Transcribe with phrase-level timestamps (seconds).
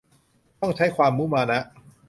[0.61, 1.61] ต้องใช้ความมุมานะ